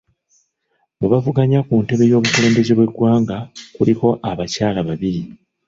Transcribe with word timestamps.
Mu 0.99 1.07
bavuganya 1.11 1.59
ku 1.67 1.73
ntebe 1.83 2.03
y'obukulembeze 2.11 2.71
bw'eggwanga 2.77 3.37
kuliko 3.75 4.07
abakyala 4.29 4.79
babiri. 4.87 5.21